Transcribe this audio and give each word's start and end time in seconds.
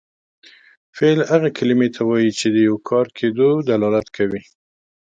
فعل 0.95 1.19
هغې 1.31 1.49
کلمې 1.57 1.89
ته 1.95 2.01
وایي 2.09 2.31
چې 2.39 2.47
د 2.55 2.57
یو 2.67 2.75
کار 2.89 3.05
کیدو 3.17 3.49
دلالت 3.69 4.07
کوي. 4.17 4.41